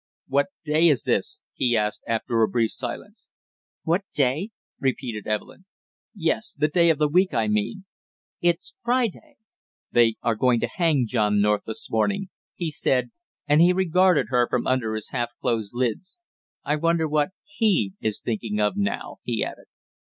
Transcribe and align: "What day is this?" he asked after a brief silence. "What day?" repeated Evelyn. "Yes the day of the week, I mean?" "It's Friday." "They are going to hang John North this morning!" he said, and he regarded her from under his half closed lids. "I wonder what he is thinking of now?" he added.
"What 0.27 0.47
day 0.65 0.87
is 0.87 1.03
this?" 1.03 1.41
he 1.53 1.77
asked 1.77 2.01
after 2.07 2.41
a 2.41 2.47
brief 2.47 2.71
silence. 2.71 3.29
"What 3.83 4.01
day?" 4.15 4.49
repeated 4.79 5.27
Evelyn. 5.27 5.65
"Yes 6.15 6.55
the 6.57 6.67
day 6.69 6.89
of 6.89 6.97
the 6.97 7.07
week, 7.07 7.35
I 7.35 7.47
mean?" 7.47 7.85
"It's 8.39 8.75
Friday." 8.81 9.37
"They 9.91 10.15
are 10.23 10.33
going 10.33 10.59
to 10.61 10.67
hang 10.67 11.05
John 11.05 11.39
North 11.39 11.65
this 11.67 11.87
morning!" 11.87 12.29
he 12.55 12.71
said, 12.71 13.11
and 13.47 13.61
he 13.61 13.73
regarded 13.73 14.29
her 14.29 14.47
from 14.49 14.65
under 14.65 14.95
his 14.95 15.09
half 15.09 15.33
closed 15.39 15.75
lids. 15.75 16.19
"I 16.63 16.77
wonder 16.77 17.07
what 17.07 17.29
he 17.45 17.93
is 18.01 18.19
thinking 18.19 18.59
of 18.59 18.75
now?" 18.75 19.17
he 19.21 19.43
added. 19.43 19.65